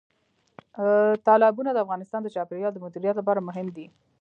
[1.25, 3.85] تالابونه د افغانستان د چاپیریال د مدیریت لپاره مهم دي.